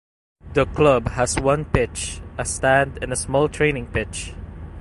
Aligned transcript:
The 0.55 0.65
club 0.65 1.09
has 1.09 1.39
one 1.39 1.63
pitch, 1.63 2.21
a 2.35 2.43
stand 2.43 2.97
and 3.03 3.13
a 3.13 3.15
small 3.15 3.47
training 3.47 3.85
pitch. 3.85 4.33